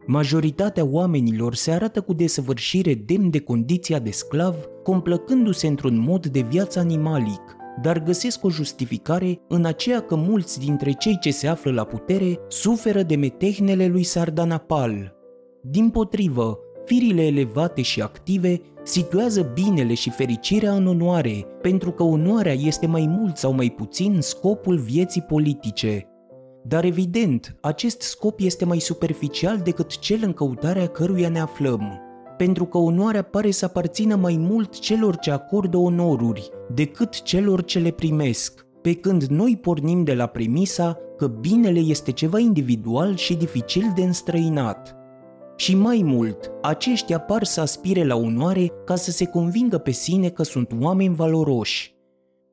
Majoritatea 0.06 0.86
oamenilor 0.86 1.56
se 1.56 1.72
arată 1.72 2.02
cu 2.02 2.14
desăvârșire 2.14 2.94
demn 2.94 3.30
de 3.30 3.40
condiția 3.40 4.00
de 4.00 4.12
sclav, 4.12 4.56
complăcându-se 4.84 5.68
într-un 5.68 6.00
mod 6.00 6.26
de 6.26 6.42
viață 6.42 6.80
animalic, 6.80 7.42
dar 7.82 8.04
găsesc 8.04 8.44
o 8.44 8.50
justificare 8.50 9.42
în 9.48 9.66
aceea 9.66 10.00
că 10.00 10.16
mulți 10.16 10.60
dintre 10.60 10.92
cei 10.92 11.18
ce 11.20 11.32
se 11.32 11.48
află 11.48 11.72
la 11.72 11.84
putere 11.84 12.40
suferă 12.48 13.04
de 13.04 13.16
metehnele 13.16 13.88
lui 13.88 14.04
Sardanapal. 14.04 15.16
Din 15.62 15.90
potrivă, 15.90 16.60
firile 16.86 17.26
elevate 17.26 17.82
și 17.82 18.02
active 18.02 18.62
situează 18.84 19.52
binele 19.54 19.94
și 19.94 20.10
fericirea 20.10 20.74
în 20.74 20.88
onoare, 20.88 21.46
pentru 21.62 21.92
că 21.92 22.04
onoarea 22.04 22.54
este 22.54 22.88
mai 22.88 23.08
mult 23.10 23.38
sau 23.38 23.54
mai 23.54 23.70
puțin 23.70 24.18
scopul 24.20 24.78
vieții 24.78 25.22
politice. 25.22 26.06
Dar 26.64 26.84
evident, 26.84 27.58
acest 27.62 28.02
scop 28.02 28.40
este 28.40 28.66
mai 28.66 28.80
superficial 28.80 29.58
decât 29.58 29.98
cel 29.98 30.20
în 30.22 30.34
căutarea 30.34 30.88
căruia 30.88 31.30
ne 31.30 31.40
aflăm, 31.40 32.00
pentru 32.38 32.66
că 32.66 32.78
onoarea 32.78 33.22
pare 33.22 33.52
să 33.52 33.66
aparțină 33.66 34.16
mai 34.16 34.38
mult 34.40 34.80
celor 34.80 35.18
ce 35.18 35.32
acordă 35.32 35.78
onoruri 35.78 36.50
decât 36.74 37.22
celor 37.22 37.64
ce 37.64 37.80
le 37.80 37.92
primesc, 37.92 38.66
pe 38.82 38.94
când 38.94 39.24
noi 39.24 39.58
pornim 39.62 40.04
de 40.04 40.14
la 40.14 40.26
premisa 40.26 40.98
că 41.18 41.28
binele 41.28 41.80
este 41.80 42.12
ceva 42.12 42.40
individual 42.40 43.16
și 43.16 43.36
dificil 43.36 43.92
de 43.96 44.02
înstrăinat. 44.02 45.01
Și 45.62 45.76
mai 45.76 46.02
mult, 46.04 46.52
aceștia 46.62 47.20
par 47.20 47.44
să 47.44 47.62
aspire 47.62 48.06
la 48.06 48.16
onoare 48.16 48.72
ca 48.86 48.96
să 48.96 49.12
se 49.12 49.26
convingă 49.26 49.78
pe 49.78 49.92
sine 49.92 50.30
că 50.30 50.44
sunt 50.44 50.72
oameni 50.82 51.16
valoroși. 51.16 51.96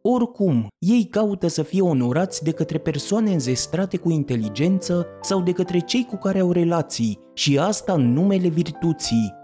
Oricum, 0.03 0.67
ei 0.79 1.05
caută 1.05 1.47
să 1.47 1.63
fie 1.63 1.81
onorați 1.81 2.45
de 2.45 2.51
către 2.51 2.79
persoane 2.79 3.33
înzestrate 3.33 3.97
cu 3.97 4.11
inteligență 4.11 5.07
sau 5.21 5.43
de 5.43 5.53
către 5.53 5.79
cei 5.79 6.07
cu 6.11 6.17
care 6.17 6.39
au 6.39 6.53
relații, 6.53 7.19
și 7.35 7.59
asta 7.59 7.93
în 7.93 8.13
numele 8.13 8.49
virtuții. 8.49 9.35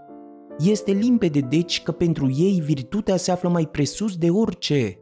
Este 0.59 0.91
limpede 0.91 1.39
deci 1.39 1.83
că 1.83 1.91
pentru 1.91 2.33
ei 2.37 2.61
virtutea 2.65 3.17
se 3.17 3.31
află 3.31 3.49
mai 3.49 3.65
presus 3.65 4.17
de 4.17 4.29
orice. 4.29 4.99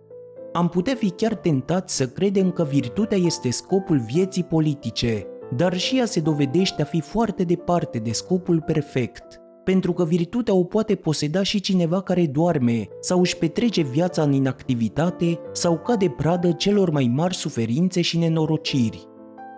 Am 0.53 0.70
putea 0.70 0.96
fi 0.96 1.10
chiar 1.10 1.36
tentați 1.36 1.96
să 1.96 2.08
credem 2.08 2.51
că 2.51 2.63
virtutea 2.63 3.17
este 3.17 3.51
scopul 3.51 4.00
vieții 4.00 4.43
politice, 4.43 5.27
dar 5.55 5.77
și 5.77 5.98
ea 5.98 6.05
se 6.05 6.19
dovedește 6.19 6.81
a 6.81 6.86
fi 6.86 7.01
foarte 7.01 7.43
departe 7.43 7.98
de 7.98 8.12
scopul 8.12 8.62
perfect, 8.65 9.41
pentru 9.63 9.93
că 9.93 10.05
virtutea 10.05 10.53
o 10.53 10.63
poate 10.63 10.95
poseda 10.95 11.43
și 11.43 11.60
cineva 11.60 12.01
care 12.01 12.25
doarme 12.25 12.88
sau 13.00 13.19
își 13.19 13.38
petrece 13.38 13.81
viața 13.81 14.22
în 14.22 14.31
inactivitate 14.31 15.39
sau 15.51 15.77
cade 15.77 16.10
pradă 16.17 16.51
celor 16.51 16.89
mai 16.89 17.12
mari 17.15 17.36
suferințe 17.36 18.01
și 18.01 18.17
nenorociri. 18.17 19.07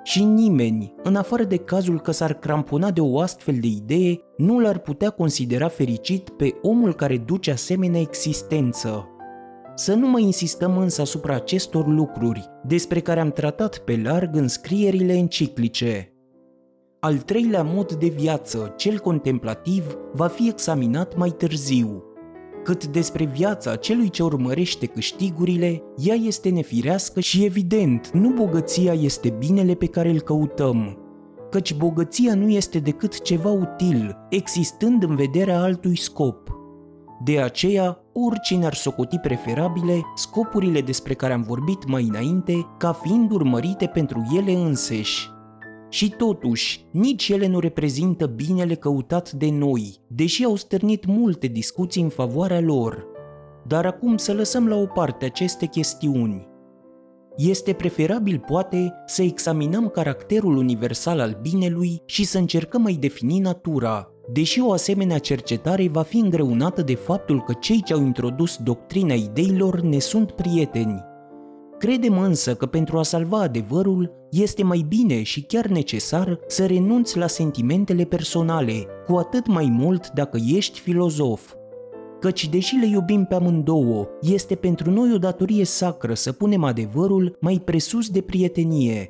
Și 0.03 0.23
nimeni, 0.23 0.95
în 1.03 1.15
afară 1.15 1.43
de 1.43 1.57
cazul 1.57 1.99
că 1.99 2.11
s-ar 2.11 2.33
crampona 2.33 2.91
de 2.91 3.01
o 3.01 3.19
astfel 3.19 3.57
de 3.59 3.67
idee, 3.67 4.19
nu 4.37 4.59
l-ar 4.59 4.77
putea 4.77 5.09
considera 5.09 5.67
fericit 5.67 6.29
pe 6.29 6.53
omul 6.61 6.93
care 6.93 7.17
duce 7.17 7.51
asemenea 7.51 7.99
existență. 7.99 9.09
Să 9.77 9.93
nu 9.93 10.07
mai 10.09 10.21
insistăm 10.21 10.77
însă 10.77 11.01
asupra 11.01 11.35
acestor 11.35 11.87
lucruri, 11.87 12.49
despre 12.63 12.99
care 12.99 13.19
am 13.19 13.31
tratat 13.31 13.77
pe 13.77 13.99
larg 14.03 14.35
în 14.35 14.47
scrierile 14.47 15.13
enciclice. 15.13 16.09
Al 16.99 17.17
treilea 17.17 17.63
mod 17.63 17.93
de 17.93 18.07
viață, 18.07 18.73
cel 18.77 18.99
contemplativ, 18.99 19.97
va 20.13 20.27
fi 20.27 20.47
examinat 20.47 21.17
mai 21.17 21.29
târziu. 21.29 22.03
Cât 22.63 22.87
despre 22.87 23.25
viața 23.25 23.75
celui 23.75 24.09
ce 24.09 24.23
urmărește 24.23 24.85
câștigurile, 24.85 25.83
ea 25.97 26.15
este 26.15 26.49
nefirească 26.49 27.19
și 27.19 27.45
evident, 27.45 28.09
nu 28.11 28.29
bogăția 28.29 28.93
este 28.93 29.29
binele 29.29 29.73
pe 29.73 29.85
care 29.85 30.09
îl 30.09 30.21
căutăm, 30.21 30.97
căci 31.49 31.73
bogăția 31.73 32.35
nu 32.35 32.49
este 32.49 32.79
decât 32.79 33.21
ceva 33.21 33.49
util, 33.49 34.17
existând 34.29 35.03
în 35.03 35.15
vederea 35.15 35.61
altui 35.61 35.97
scop. 35.97 36.49
De 37.23 37.39
aceea, 37.39 38.04
oricine 38.17 38.65
ar 38.65 38.73
socoti 38.73 39.17
preferabile 39.17 40.01
scopurile 40.15 40.81
despre 40.81 41.13
care 41.13 41.33
am 41.33 41.41
vorbit 41.41 41.87
mai 41.87 42.03
înainte 42.03 42.67
ca 42.77 42.93
fiind 42.93 43.31
urmărite 43.31 43.85
pentru 43.85 44.25
ele 44.35 44.51
înseși. 44.51 45.29
Și 45.89 46.09
totuși, 46.09 46.85
nici 46.91 47.29
ele 47.29 47.47
nu 47.47 47.59
reprezintă 47.59 48.25
binele 48.25 48.75
căutat 48.75 49.31
de 49.31 49.49
noi, 49.51 49.95
deși 50.07 50.43
au 50.43 50.55
stârnit 50.55 51.05
multe 51.05 51.47
discuții 51.47 52.01
în 52.01 52.09
favoarea 52.09 52.59
lor. 52.59 53.05
Dar 53.67 53.85
acum 53.85 54.17
să 54.17 54.33
lăsăm 54.33 54.67
la 54.67 54.75
o 54.75 54.85
parte 54.85 55.25
aceste 55.25 55.65
chestiuni. 55.65 56.47
Este 57.37 57.73
preferabil, 57.73 58.43
poate, 58.47 58.93
să 59.05 59.21
examinăm 59.21 59.87
caracterul 59.89 60.57
universal 60.57 61.19
al 61.19 61.39
binelui 61.41 62.01
și 62.05 62.25
să 62.25 62.37
încercăm 62.37 62.81
mai 62.81 62.93
defini 62.93 63.39
natura, 63.39 64.09
deși 64.31 64.61
o 64.61 64.71
asemenea 64.71 65.17
cercetare 65.17 65.87
va 65.91 66.01
fi 66.01 66.17
îngreunată 66.17 66.81
de 66.81 66.95
faptul 66.95 67.41
că 67.41 67.53
cei 67.59 67.83
ce 67.83 67.93
au 67.93 68.01
introdus 68.01 68.57
doctrina 68.57 69.13
ideilor 69.13 69.79
ne 69.81 69.99
sunt 69.99 70.31
prieteni. 70.31 71.03
Credem 71.77 72.17
însă 72.17 72.55
că 72.55 72.65
pentru 72.65 72.97
a 72.97 73.03
salva 73.03 73.41
adevărul 73.41 74.11
este 74.31 74.63
mai 74.63 74.85
bine 74.87 75.23
și 75.23 75.41
chiar 75.41 75.65
necesar 75.65 76.39
să 76.47 76.65
renunți 76.65 77.17
la 77.17 77.27
sentimentele 77.27 78.03
personale, 78.03 78.85
cu 79.05 79.15
atât 79.15 79.47
mai 79.47 79.65
mult 79.71 80.09
dacă 80.09 80.37
ești 80.47 80.79
filozof. 80.79 81.53
Căci 82.19 82.49
deși 82.49 82.75
le 82.75 82.87
iubim 82.87 83.25
pe 83.25 83.35
amândouă, 83.35 84.07
este 84.21 84.55
pentru 84.55 84.91
noi 84.91 85.11
o 85.13 85.17
datorie 85.17 85.65
sacră 85.65 86.13
să 86.13 86.31
punem 86.31 86.63
adevărul 86.63 87.37
mai 87.39 87.61
presus 87.65 88.09
de 88.09 88.21
prietenie, 88.21 89.09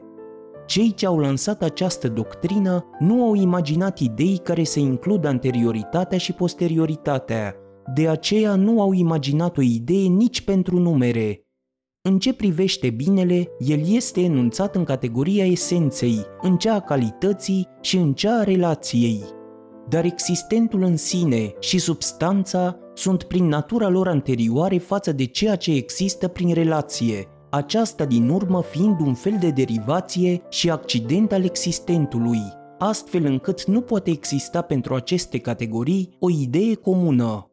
cei 0.66 0.94
ce 0.94 1.06
au 1.06 1.20
lansat 1.20 1.62
această 1.62 2.08
doctrină 2.08 2.86
nu 3.00 3.24
au 3.24 3.36
imaginat 3.36 4.00
idei 4.00 4.40
care 4.44 4.64
să 4.64 4.80
includă 4.80 5.28
anterioritatea 5.28 6.18
și 6.18 6.34
posterioritatea, 6.34 7.56
de 7.94 8.08
aceea 8.08 8.56
nu 8.56 8.82
au 8.82 8.94
imaginat 8.94 9.58
o 9.58 9.62
idee 9.62 10.08
nici 10.08 10.42
pentru 10.42 10.80
numere. 10.80 11.40
În 12.02 12.20
ce 12.20 12.34
privește 12.34 12.90
binele, 12.90 13.48
el 13.60 13.80
este 13.88 14.22
enunțat 14.22 14.76
în 14.76 14.84
categoria 14.84 15.46
esenței, 15.46 16.20
în 16.42 16.58
cea 16.58 16.74
a 16.74 16.80
calității 16.80 17.68
și 17.82 17.98
în 17.98 18.14
cea 18.14 18.40
a 18.40 18.44
relației. 18.44 19.24
Dar 19.90 20.06
existentul 20.06 20.84
în 20.84 20.98
sine 20.98 21.54
și 21.60 21.80
substanța 21.80 22.80
sunt 22.94 23.24
prin 23.24 23.48
natura 23.48 23.88
lor 23.88 24.08
anterioare 24.08 24.78
față 24.78 25.12
de 25.12 25.26
ceea 25.26 25.56
ce 25.56 25.72
există 25.72 26.28
prin 26.28 26.54
relație, 26.54 27.28
aceasta 27.56 28.06
din 28.06 28.30
urmă 28.30 28.62
fiind 28.62 29.00
un 29.00 29.14
fel 29.14 29.38
de 29.40 29.50
derivație 29.50 30.42
și 30.50 30.70
accident 30.70 31.32
al 31.32 31.44
existentului, 31.44 32.42
astfel 32.78 33.26
încât 33.26 33.66
nu 33.66 33.82
poate 33.82 34.10
exista 34.10 34.62
pentru 34.62 34.94
aceste 34.94 35.38
categorii 35.38 36.16
o 36.20 36.30
idee 36.30 36.74
comună. 36.74 37.50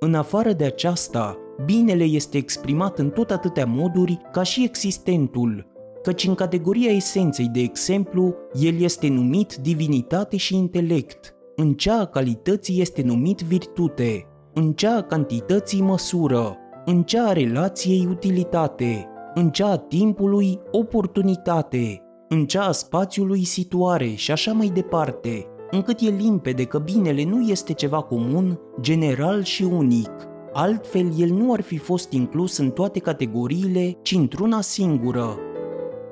În 0.00 0.14
afară 0.14 0.52
de 0.52 0.64
aceasta, 0.64 1.36
binele 1.64 2.04
este 2.04 2.36
exprimat 2.36 2.98
în 2.98 3.10
tot 3.10 3.30
atâtea 3.30 3.66
moduri 3.66 4.18
ca 4.32 4.42
și 4.42 4.64
existentul, 4.64 5.66
căci 6.02 6.26
în 6.26 6.34
categoria 6.34 6.90
esenței, 6.90 7.48
de 7.52 7.60
exemplu, 7.60 8.34
el 8.60 8.80
este 8.80 9.08
numit 9.08 9.54
divinitate 9.54 10.36
și 10.36 10.56
intelect, 10.56 11.34
în 11.56 11.74
cea 11.74 12.00
a 12.00 12.06
calității 12.06 12.80
este 12.80 13.02
numit 13.02 13.40
virtute, 13.40 14.26
în 14.54 14.72
cea 14.72 14.96
a 14.96 15.02
cantității 15.02 15.82
măsură, 15.82 16.56
în 16.84 17.02
cea 17.02 17.26
a 17.26 17.32
relației 17.32 18.06
utilitate, 18.10 19.06
în 19.34 19.50
cea 19.50 19.70
a 19.70 19.76
timpului 19.76 20.58
oportunitate, 20.70 22.02
în 22.28 22.46
cea 22.46 22.64
a 22.64 22.72
spațiului 22.72 23.44
situare 23.44 24.12
și 24.14 24.30
așa 24.30 24.52
mai 24.52 24.66
departe, 24.66 25.46
încât 25.70 26.00
e 26.00 26.08
limpede 26.08 26.64
că 26.64 26.78
binele 26.78 27.24
nu 27.24 27.40
este 27.40 27.72
ceva 27.72 28.00
comun, 28.00 28.58
general 28.80 29.42
și 29.42 29.62
unic. 29.62 30.10
Altfel, 30.52 31.12
el 31.18 31.28
nu 31.28 31.52
ar 31.52 31.60
fi 31.60 31.76
fost 31.76 32.12
inclus 32.12 32.56
în 32.56 32.70
toate 32.70 32.98
categoriile, 32.98 33.98
ci 34.02 34.12
într-una 34.12 34.60
singură. 34.60 35.36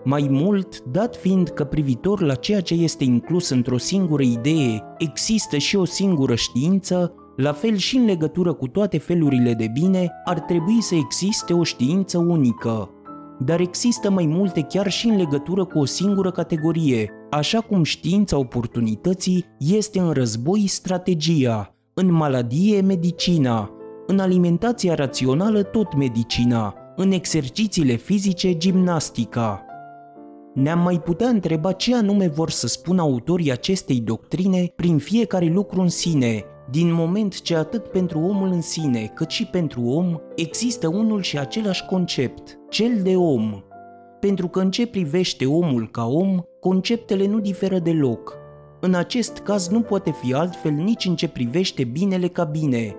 Mai 0.04 0.26
mult, 0.30 0.82
dat 0.82 1.16
fiind 1.16 1.48
că 1.48 1.64
privitor 1.64 2.20
la 2.20 2.34
ceea 2.34 2.60
ce 2.60 2.74
este 2.74 3.04
inclus 3.04 3.48
într-o 3.48 3.78
singură 3.78 4.22
idee, 4.22 4.82
există 4.98 5.56
și 5.56 5.76
o 5.76 5.84
singură 5.84 6.34
știință, 6.34 7.14
la 7.36 7.52
fel 7.52 7.76
și 7.76 7.96
în 7.96 8.04
legătură 8.04 8.52
cu 8.52 8.68
toate 8.68 8.98
felurile 8.98 9.54
de 9.54 9.70
bine, 9.72 10.10
ar 10.24 10.40
trebui 10.40 10.82
să 10.82 10.94
existe 10.94 11.52
o 11.52 11.62
știință 11.62 12.18
unică 12.18 12.90
dar 13.44 13.60
există 13.60 14.10
mai 14.10 14.26
multe 14.26 14.60
chiar 14.60 14.90
și 14.90 15.08
în 15.08 15.16
legătură 15.16 15.64
cu 15.64 15.78
o 15.78 15.84
singură 15.84 16.30
categorie, 16.30 17.10
așa 17.30 17.60
cum 17.60 17.82
știința 17.82 18.38
oportunității 18.38 19.44
este 19.58 19.98
în 19.98 20.10
război 20.10 20.66
strategia, 20.66 21.74
în 21.94 22.12
maladie 22.12 22.80
medicina, 22.80 23.70
în 24.06 24.18
alimentația 24.18 24.94
rațională 24.94 25.62
tot 25.62 25.96
medicina, 25.96 26.74
în 26.96 27.12
exercițiile 27.12 27.94
fizice 27.94 28.56
gimnastica, 28.56 29.64
Ne-am 30.54 30.78
mai 30.80 31.00
putea 31.00 31.28
întreba 31.28 31.72
ce 31.72 31.94
anume 31.94 32.28
vor 32.28 32.50
să 32.50 32.66
spună 32.66 33.00
autorii 33.00 33.52
acestei 33.52 34.00
doctrine 34.00 34.72
prin 34.76 34.98
fiecare 34.98 35.46
lucru 35.46 35.80
în 35.80 35.88
sine, 35.88 36.44
din 36.70 36.92
moment 36.92 37.42
ce 37.42 37.56
atât 37.56 37.86
pentru 37.86 38.18
omul 38.18 38.48
în 38.48 38.60
sine, 38.60 39.12
cât 39.14 39.30
și 39.30 39.46
pentru 39.46 39.82
om, 39.84 40.16
există 40.36 40.88
unul 40.88 41.22
și 41.22 41.38
același 41.38 41.84
concept, 41.84 42.58
cel 42.68 43.02
de 43.02 43.16
om. 43.16 43.62
Pentru 44.20 44.48
că 44.48 44.60
în 44.60 44.70
ce 44.70 44.86
privește 44.86 45.46
omul 45.46 45.88
ca 45.90 46.06
om, 46.06 46.40
conceptele 46.60 47.26
nu 47.26 47.38
diferă 47.38 47.78
deloc. 47.78 48.38
În 48.80 48.94
acest 48.94 49.38
caz 49.38 49.68
nu 49.68 49.80
poate 49.80 50.10
fi 50.10 50.34
altfel 50.34 50.72
nici 50.72 51.04
în 51.04 51.16
ce 51.16 51.28
privește 51.28 51.84
binele 51.84 52.28
ca 52.28 52.44
bine. 52.44 52.96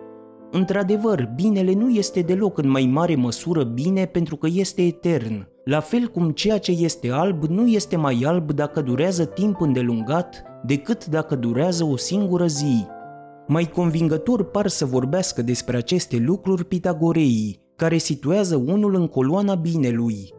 Într-adevăr, 0.52 1.30
binele 1.36 1.74
nu 1.74 1.90
este 1.90 2.22
deloc 2.22 2.58
în 2.58 2.70
mai 2.70 2.86
mare 2.86 3.16
măsură 3.16 3.64
bine 3.64 4.06
pentru 4.06 4.36
că 4.36 4.48
este 4.54 4.82
etern, 4.82 5.48
la 5.64 5.80
fel 5.80 6.08
cum 6.08 6.30
ceea 6.30 6.58
ce 6.58 6.72
este 6.72 7.10
alb 7.12 7.44
nu 7.44 7.68
este 7.68 7.96
mai 7.96 8.24
alb 8.26 8.52
dacă 8.52 8.82
durează 8.82 9.26
timp 9.26 9.62
îndelungat 9.62 10.44
decât 10.66 11.06
dacă 11.06 11.36
durează 11.36 11.84
o 11.84 11.98
singură 11.98 12.46
zi. 12.46 12.86
Mai 13.48 13.70
convingător 13.70 14.44
par 14.44 14.68
să 14.68 14.86
vorbească 14.86 15.42
despre 15.42 15.78
aceste 15.78 16.18
lucruri 16.18 16.66
pitagoreii, 16.66 17.60
care 17.76 17.98
situează 17.98 18.56
unul 18.56 18.96
în 18.96 19.08
coloana 19.08 19.56
binelui. 19.56 20.34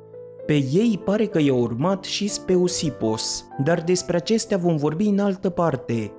Pe 0.47 0.53
ei 0.53 1.01
pare 1.05 1.27
că 1.27 1.41
i-a 1.41 1.55
urmat 1.55 2.05
și 2.05 2.29
Speusipos, 2.29 3.45
dar 3.65 3.83
despre 3.83 4.17
acestea 4.17 4.57
vom 4.57 4.77
vorbi 4.77 5.05
în 5.05 5.19
altă 5.19 5.51
parte. 5.51 6.13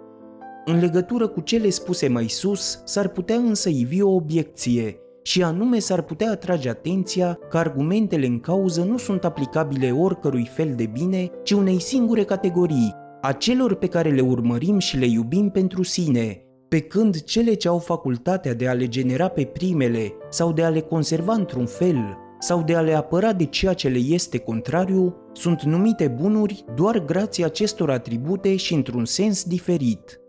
În 0.66 0.80
legătură 0.80 1.28
cu 1.28 1.40
cele 1.40 1.70
spuse 1.70 2.08
mai 2.08 2.28
sus, 2.28 2.82
s-ar 2.86 3.08
putea 3.08 3.36
însă 3.36 3.70
ivi 3.70 4.02
o 4.02 4.10
obiecție, 4.10 4.98
și 5.22 5.44
anume 5.44 5.80
s-ar 5.80 6.02
putea 6.02 6.32
atrage 6.32 6.70
atenția 6.70 7.40
că 7.50 7.58
argumentele 7.58 8.26
în 8.26 8.40
cauză 8.40 8.84
nu 8.84 8.98
sunt 8.98 9.24
aplicabile 9.24 9.92
oricărui 9.92 10.50
fel 10.54 10.74
de 10.76 10.86
bine, 10.86 11.30
ci 11.44 11.52
unei 11.52 11.80
singure 11.80 12.24
categorii, 12.24 12.96
a 13.22 13.32
celor 13.32 13.76
pe 13.76 13.88
care 13.88 14.10
le 14.10 14.22
urmărim 14.22 14.80
și 14.80 14.98
le 14.98 15.06
iubim 15.06 15.50
pentru 15.50 15.84
sine, 15.84 16.43
pe 16.74 16.80
când 16.80 17.24
cele 17.24 17.54
ce 17.54 17.68
au 17.68 17.78
facultatea 17.78 18.54
de 18.54 18.68
a 18.68 18.74
le 18.74 18.88
genera 18.88 19.28
pe 19.28 19.44
primele 19.44 20.14
sau 20.30 20.54
de 20.54 20.64
a 20.64 20.70
le 20.70 20.80
conserva 20.80 21.34
într-un 21.34 21.66
fel 21.66 22.18
sau 22.40 22.64
de 22.64 22.76
a 22.76 22.82
le 22.82 22.94
apăra 22.94 23.34
de 23.34 23.46
ceea 23.46 23.74
ce 23.74 23.88
le 23.88 23.98
este 23.98 24.38
contrariu, 24.38 25.16
sunt 25.34 25.62
numite 25.62 26.08
bunuri 26.08 26.66
doar 26.76 27.06
grație 27.06 27.46
acestor 27.46 27.90
atribute 27.90 28.56
și 28.56 28.74
într-un 28.74 29.06
sens 29.06 29.44
diferit. 29.44 30.22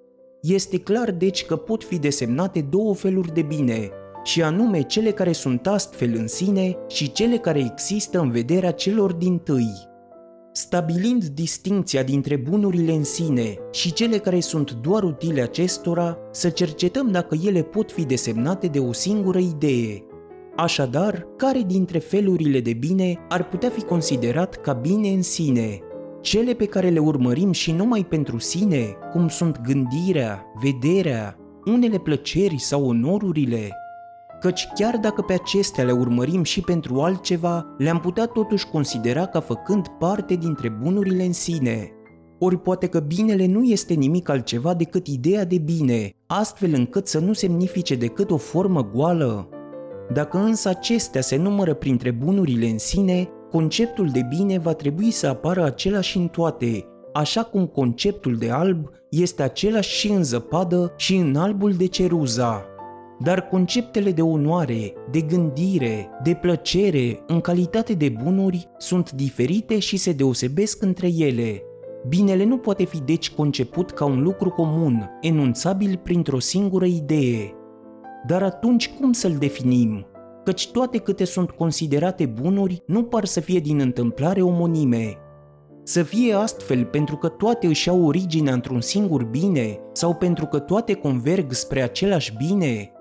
Este 0.42 0.78
clar 0.78 1.10
deci 1.10 1.44
că 1.44 1.56
pot 1.56 1.84
fi 1.84 1.98
desemnate 1.98 2.60
două 2.60 2.94
feluri 2.94 3.34
de 3.34 3.42
bine, 3.42 3.90
și 4.22 4.42
anume 4.42 4.82
cele 4.82 5.10
care 5.10 5.32
sunt 5.32 5.66
astfel 5.66 6.14
în 6.16 6.26
sine 6.26 6.76
și 6.88 7.12
cele 7.12 7.36
care 7.36 7.58
există 7.58 8.18
în 8.20 8.30
vederea 8.30 8.70
celor 8.70 9.12
din 9.12 9.38
tâi. 9.38 9.92
Stabilind 10.56 11.24
distinția 11.24 12.02
dintre 12.02 12.36
bunurile 12.36 12.92
în 12.92 13.04
sine 13.04 13.56
și 13.72 13.92
cele 13.92 14.16
care 14.18 14.40
sunt 14.40 14.72
doar 14.72 15.02
utile 15.02 15.40
acestora, 15.40 16.18
să 16.30 16.48
cercetăm 16.48 17.10
dacă 17.10 17.36
ele 17.44 17.62
pot 17.62 17.92
fi 17.92 18.04
desemnate 18.04 18.66
de 18.66 18.78
o 18.78 18.92
singură 18.92 19.38
idee. 19.38 20.04
Așadar, 20.56 21.26
care 21.36 21.62
dintre 21.66 21.98
felurile 21.98 22.60
de 22.60 22.72
bine 22.72 23.18
ar 23.28 23.48
putea 23.48 23.68
fi 23.68 23.82
considerat 23.82 24.54
ca 24.60 24.72
bine 24.72 25.08
în 25.08 25.22
sine? 25.22 25.78
Cele 26.20 26.52
pe 26.52 26.66
care 26.66 26.88
le 26.88 26.98
urmărim 26.98 27.52
și 27.52 27.72
numai 27.72 28.04
pentru 28.04 28.38
sine, 28.38 28.96
cum 29.12 29.28
sunt 29.28 29.60
gândirea, 29.60 30.44
vederea, 30.62 31.36
unele 31.64 31.98
plăceri 31.98 32.58
sau 32.58 32.86
onorurile, 32.86 33.70
căci 34.44 34.68
chiar 34.74 34.96
dacă 34.96 35.22
pe 35.22 35.32
acestea 35.32 35.84
le 35.84 35.92
urmărim 35.92 36.42
și 36.42 36.60
pentru 36.60 37.00
altceva, 37.00 37.66
le-am 37.78 38.00
putea 38.00 38.26
totuși 38.26 38.66
considera 38.66 39.26
ca 39.26 39.40
făcând 39.40 39.88
parte 39.88 40.34
dintre 40.34 40.68
bunurile 40.68 41.24
în 41.24 41.32
sine. 41.32 41.90
Ori 42.38 42.58
poate 42.58 42.86
că 42.86 43.00
binele 43.00 43.46
nu 43.46 43.62
este 43.62 43.94
nimic 43.94 44.28
altceva 44.28 44.74
decât 44.74 45.06
ideea 45.06 45.44
de 45.44 45.58
bine, 45.58 46.10
astfel 46.26 46.72
încât 46.74 47.06
să 47.06 47.18
nu 47.18 47.32
semnifice 47.32 47.94
decât 47.94 48.30
o 48.30 48.36
formă 48.36 48.90
goală. 48.94 49.48
Dacă 50.12 50.38
însă 50.38 50.68
acestea 50.68 51.20
se 51.20 51.36
numără 51.36 51.74
printre 51.74 52.10
bunurile 52.10 52.66
în 52.66 52.78
sine, 52.78 53.28
conceptul 53.50 54.08
de 54.08 54.26
bine 54.36 54.58
va 54.58 54.72
trebui 54.72 55.10
să 55.10 55.26
apară 55.26 55.64
același 55.64 56.16
în 56.16 56.28
toate, 56.28 56.84
așa 57.12 57.42
cum 57.42 57.66
conceptul 57.66 58.36
de 58.36 58.50
alb 58.50 58.88
este 59.10 59.42
același 59.42 59.98
și 59.98 60.10
în 60.10 60.24
zăpadă 60.24 60.92
și 60.96 61.16
în 61.16 61.36
albul 61.36 61.72
de 61.72 61.86
ceruza. 61.86 62.64
Dar 63.18 63.48
conceptele 63.48 64.10
de 64.10 64.22
onoare, 64.22 64.92
de 65.10 65.20
gândire, 65.20 66.10
de 66.22 66.34
plăcere, 66.34 67.22
în 67.26 67.40
calitate 67.40 67.92
de 67.92 68.08
bunuri, 68.22 68.68
sunt 68.78 69.12
diferite 69.12 69.78
și 69.78 69.96
se 69.96 70.12
deosebesc 70.12 70.82
între 70.82 71.08
ele. 71.16 71.62
Binele 72.08 72.44
nu 72.44 72.56
poate 72.56 72.84
fi 72.84 73.00
deci 73.00 73.30
conceput 73.30 73.90
ca 73.90 74.04
un 74.04 74.22
lucru 74.22 74.50
comun, 74.50 75.10
enunțabil 75.20 76.00
printr-o 76.02 76.38
singură 76.38 76.84
idee. 76.84 77.54
Dar 78.26 78.42
atunci 78.42 78.90
cum 79.00 79.12
să-l 79.12 79.36
definim? 79.38 80.06
Căci 80.44 80.70
toate 80.70 80.98
câte 80.98 81.24
sunt 81.24 81.50
considerate 81.50 82.26
bunuri 82.26 82.82
nu 82.86 83.02
par 83.02 83.24
să 83.24 83.40
fie 83.40 83.58
din 83.58 83.80
întâmplare 83.80 84.42
omonime. 84.42 85.18
Să 85.82 86.02
fie 86.02 86.34
astfel 86.34 86.84
pentru 86.84 87.16
că 87.16 87.28
toate 87.28 87.66
își 87.66 87.88
au 87.88 88.06
originea 88.06 88.52
într-un 88.52 88.80
singur 88.80 89.24
bine 89.24 89.78
sau 89.92 90.14
pentru 90.14 90.46
că 90.46 90.58
toate 90.58 90.94
converg 90.94 91.52
spre 91.52 91.82
același 91.82 92.32
bine, 92.36 92.92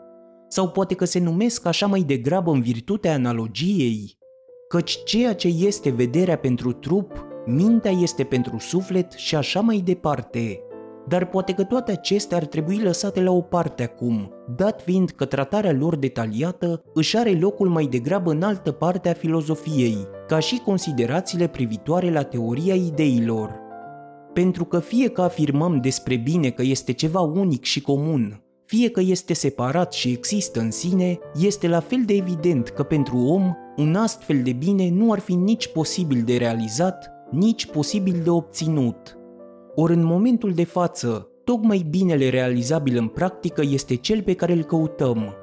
sau 0.54 0.70
poate 0.70 0.96
că 0.96 1.06
se 1.06 1.20
numesc 1.20 1.66
așa 1.66 1.86
mai 1.86 2.02
degrabă 2.02 2.52
în 2.52 2.62
virtutea 2.62 3.14
analogiei, 3.14 4.18
căci 4.68 5.04
ceea 5.04 5.36
ce 5.36 5.48
este 5.48 5.90
vederea 5.90 6.38
pentru 6.38 6.72
trup, 6.72 7.26
mintea 7.46 7.92
este 7.92 8.24
pentru 8.24 8.58
suflet 8.58 9.12
și 9.12 9.36
așa 9.36 9.60
mai 9.60 9.78
departe. 9.78 10.60
Dar 11.08 11.26
poate 11.26 11.54
că 11.54 11.64
toate 11.64 11.92
acestea 11.92 12.38
ar 12.38 12.46
trebui 12.46 12.78
lăsate 12.78 13.22
la 13.22 13.32
o 13.32 13.42
parte 13.42 13.84
acum, 13.84 14.32
dat 14.56 14.82
fiind 14.82 15.10
că 15.10 15.26
tratarea 15.26 15.72
lor 15.72 15.96
detaliată 15.96 16.84
își 16.94 17.18
are 17.18 17.32
locul 17.40 17.70
mai 17.70 17.86
degrabă 17.86 18.32
în 18.32 18.44
altă 18.44 18.72
parte 18.72 19.10
a 19.10 19.14
filozofiei, 19.14 19.98
ca 20.28 20.40
și 20.40 20.62
considerațiile 20.66 21.48
privitoare 21.48 22.12
la 22.12 22.24
teoria 22.24 22.76
ideilor. 22.76 23.60
Pentru 24.34 24.66
că 24.66 24.80
fie 24.80 25.10
că 25.10 25.22
afirmăm 25.22 25.80
despre 25.82 26.16
bine 26.16 26.50
că 26.50 26.62
este 26.62 26.92
ceva 26.92 27.20
unic 27.20 27.64
și 27.64 27.82
comun, 27.82 28.43
fie 28.76 28.90
că 28.90 29.02
este 29.02 29.34
separat 29.34 29.94
și 29.94 30.10
există 30.10 30.60
în 30.60 30.72
sine, 30.72 31.20
este 31.40 31.68
la 31.68 31.80
fel 31.80 32.04
de 32.06 32.14
evident 32.14 32.70
că 32.70 32.84
pentru 32.84 33.18
om 33.18 33.54
un 33.78 33.96
astfel 33.96 34.42
de 34.44 34.52
bine 34.52 34.90
nu 34.90 35.12
ar 35.12 35.20
fi 35.20 35.34
nici 35.34 35.68
posibil 35.68 36.22
de 36.26 36.38
realizat, 36.38 37.12
nici 37.32 37.66
posibil 37.66 38.22
de 38.24 38.30
obținut. 38.30 39.18
Ori 39.76 39.94
în 39.94 40.04
momentul 40.04 40.54
de 40.54 40.64
față, 40.64 41.30
tocmai 41.44 41.86
binele 41.90 42.30
realizabil 42.30 42.98
în 42.98 43.08
practică 43.08 43.62
este 43.70 43.96
cel 43.96 44.22
pe 44.22 44.34
care 44.34 44.54
îl 44.54 44.64
căutăm. 44.64 45.34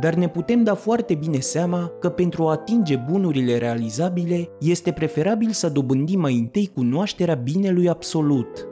Dar 0.00 0.14
ne 0.14 0.28
putem 0.28 0.62
da 0.62 0.74
foarte 0.74 1.14
bine 1.14 1.38
seama 1.38 1.92
că 2.00 2.08
pentru 2.08 2.46
a 2.46 2.50
atinge 2.50 2.96
bunurile 3.10 3.58
realizabile, 3.58 4.48
este 4.60 4.92
preferabil 4.92 5.50
să 5.50 5.68
dobândim 5.68 6.20
mai 6.20 6.34
întâi 6.34 6.70
cunoașterea 6.74 7.34
binelui 7.34 7.88
absolut, 7.88 8.68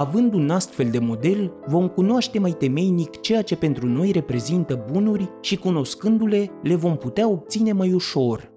Având 0.00 0.34
un 0.34 0.50
astfel 0.50 0.90
de 0.90 0.98
model, 0.98 1.52
vom 1.66 1.88
cunoaște 1.88 2.38
mai 2.38 2.50
temeinic 2.50 3.20
ceea 3.20 3.42
ce 3.42 3.56
pentru 3.56 3.86
noi 3.86 4.10
reprezintă 4.10 4.84
bunuri 4.92 5.30
și 5.40 5.56
cunoscându-le, 5.56 6.50
le 6.62 6.74
vom 6.74 6.96
putea 6.96 7.28
obține 7.28 7.72
mai 7.72 7.92
ușor. 7.92 8.52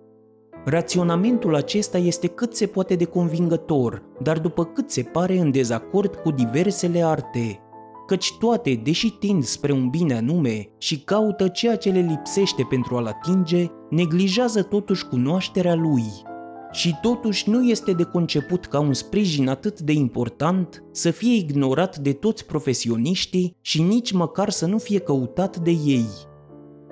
Raționamentul 0.65 1.55
acesta 1.55 1.97
este 1.97 2.27
cât 2.27 2.55
se 2.55 2.65
poate 2.65 2.95
de 2.95 3.05
convingător, 3.05 4.03
dar 4.19 4.39
după 4.39 4.65
cât 4.65 4.91
se 4.91 5.01
pare 5.01 5.37
în 5.37 5.51
dezacord 5.51 6.15
cu 6.15 6.31
diversele 6.31 7.03
arte, 7.03 7.59
căci 8.07 8.37
toate, 8.39 8.81
deși 8.83 9.11
tind 9.11 9.43
spre 9.43 9.71
un 9.71 9.89
bine 9.89 10.13
anume 10.13 10.69
și 10.77 10.99
caută 11.03 11.47
ceea 11.47 11.75
ce 11.75 11.89
le 11.89 11.99
lipsește 12.09 12.65
pentru 12.69 12.95
a-l 12.95 13.05
atinge, 13.05 13.65
neglijează 13.89 14.63
totuși 14.63 15.07
cunoașterea 15.07 15.75
lui– 15.75 16.05
și 16.71 16.95
totuși 17.01 17.49
nu 17.49 17.69
este 17.69 17.91
de 17.91 18.03
conceput 18.03 18.65
ca 18.65 18.79
un 18.79 18.93
sprijin 18.93 19.47
atât 19.47 19.79
de 19.79 19.91
important 19.91 20.83
să 20.91 21.11
fie 21.11 21.35
ignorat 21.35 21.97
de 21.97 22.13
toți 22.13 22.45
profesioniștii 22.45 23.55
și 23.61 23.81
nici 23.81 24.11
măcar 24.11 24.49
să 24.49 24.65
nu 24.65 24.77
fie 24.77 24.99
căutat 24.99 25.57
de 25.57 25.71
ei. 25.85 26.07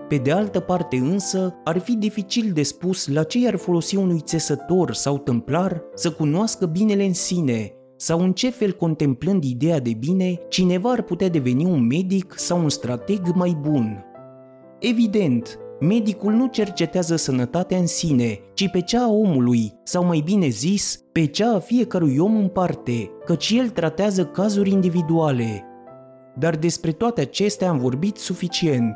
Pe 0.07 0.15
de 0.15 0.31
altă 0.31 0.59
parte 0.59 0.97
însă, 0.97 1.55
ar 1.63 1.77
fi 1.77 1.95
dificil 1.95 2.51
de 2.53 2.63
spus 2.63 3.07
la 3.07 3.23
ce 3.23 3.47
ar 3.47 3.55
folosi 3.55 3.95
unui 3.95 4.19
țesător 4.19 4.93
sau 4.93 5.17
tâmplar 5.17 5.83
să 5.93 6.11
cunoască 6.11 6.65
binele 6.65 7.03
în 7.03 7.13
sine, 7.13 7.73
sau 7.95 8.21
în 8.21 8.33
ce 8.33 8.49
fel 8.49 8.71
contemplând 8.71 9.43
ideea 9.43 9.79
de 9.79 9.93
bine, 9.99 10.39
cineva 10.49 10.91
ar 10.91 11.01
putea 11.01 11.29
deveni 11.29 11.65
un 11.65 11.87
medic 11.87 12.33
sau 12.37 12.61
un 12.61 12.69
strateg 12.69 13.21
mai 13.35 13.57
bun. 13.61 14.03
Evident, 14.79 15.59
Medicul 15.79 16.33
nu 16.33 16.47
cercetează 16.47 17.15
sănătatea 17.15 17.77
în 17.77 17.87
sine, 17.87 18.39
ci 18.53 18.69
pe 18.69 18.81
cea 18.81 19.03
a 19.03 19.11
omului, 19.11 19.73
sau 19.83 20.05
mai 20.05 20.21
bine 20.25 20.47
zis, 20.47 21.03
pe 21.11 21.25
cea 21.25 21.53
a 21.53 21.59
fiecărui 21.59 22.17
om 22.17 22.35
în 22.35 22.47
parte, 22.47 23.11
căci 23.25 23.53
el 23.57 23.69
tratează 23.69 24.25
cazuri 24.25 24.69
individuale. 24.69 25.63
Dar 26.35 26.55
despre 26.55 26.91
toate 26.91 27.21
acestea 27.21 27.69
am 27.69 27.77
vorbit 27.77 28.17
suficient. 28.17 28.95